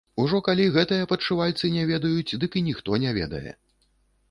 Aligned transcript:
Ужо 0.21 0.37
калі 0.45 0.63
гэтыя 0.77 1.07
падшывальцы 1.11 1.71
не 1.75 1.83
ведаюць, 1.91 2.37
дык 2.45 2.59
і 2.61 2.65
ніхто 2.71 2.91
не 3.07 3.15
ведае. 3.21 3.51